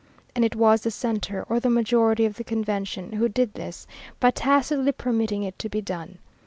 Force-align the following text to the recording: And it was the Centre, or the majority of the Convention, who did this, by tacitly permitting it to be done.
And 0.35 0.43
it 0.43 0.55
was 0.55 0.81
the 0.81 0.89
Centre, 0.89 1.45
or 1.47 1.59
the 1.59 1.69
majority 1.69 2.25
of 2.25 2.33
the 2.37 2.43
Convention, 2.43 3.11
who 3.11 3.29
did 3.29 3.53
this, 3.53 3.85
by 4.19 4.31
tacitly 4.31 4.93
permitting 4.93 5.43
it 5.43 5.59
to 5.59 5.69
be 5.69 5.79
done. 5.79 6.17